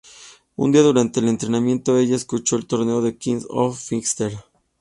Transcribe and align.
Un 0.55 0.71
día, 0.71 0.81
durante 0.81 1.19
el 1.19 1.27
entrenamiento, 1.27 1.95
ella 1.99 2.15
escucha 2.15 2.55
del 2.55 2.65
torneo 2.65 3.03
"The 3.03 3.17
King 3.17 3.41
of 3.49 3.79
Fighters". 3.79 4.35